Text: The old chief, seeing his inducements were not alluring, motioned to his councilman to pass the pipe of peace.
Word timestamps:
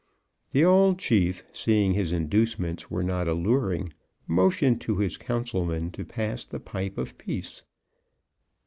The 0.49 0.65
old 0.65 0.97
chief, 0.97 1.43
seeing 1.51 1.93
his 1.93 2.11
inducements 2.11 2.89
were 2.89 3.03
not 3.03 3.27
alluring, 3.27 3.93
motioned 4.25 4.81
to 4.81 4.95
his 4.97 5.15
councilman 5.15 5.91
to 5.91 6.03
pass 6.03 6.43
the 6.43 6.59
pipe 6.59 6.97
of 6.97 7.19
peace. 7.19 7.61